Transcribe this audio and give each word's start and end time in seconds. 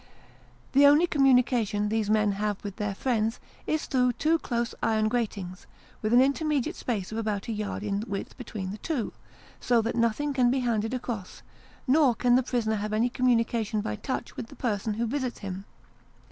The 0.71 0.87
only 0.87 1.05
communication 1.05 1.89
these 1.89 2.09
men 2.09 2.31
have 2.31 2.57
with 2.63 2.77
their 2.77 2.95
friends, 2.95 3.39
is 3.67 3.85
through 3.85 4.13
two 4.13 4.39
close 4.39 4.73
iron 4.81 5.09
gratings, 5.09 5.67
with 6.01 6.11
an 6.11 6.23
intermediate 6.23 6.75
space 6.75 7.11
of 7.11 7.19
about 7.19 7.47
a 7.47 7.51
yard 7.51 7.83
in 7.83 8.03
width 8.07 8.35
between 8.35 8.71
the 8.71 8.79
two, 8.79 9.13
so 9.59 9.79
that 9.83 9.95
nothing 9.95 10.33
can 10.33 10.49
be 10.49 10.61
handed 10.61 10.95
across, 10.95 11.43
nor 11.85 12.15
can 12.15 12.33
the 12.33 12.41
prisoner 12.41 12.77
have 12.77 12.93
any 12.93 13.09
communication 13.09 13.79
by 13.79 13.95
touch 13.95 14.35
with 14.35 14.47
the 14.47 14.55
person 14.55 14.95
who 14.95 15.05
visits 15.05 15.37
him. 15.41 15.65